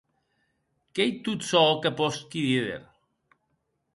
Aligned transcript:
Qu’ei 0.93 1.11
tot 1.23 1.39
çò 1.49 1.63
que 1.81 1.89
posqui 1.97 2.39
díder. 2.47 2.83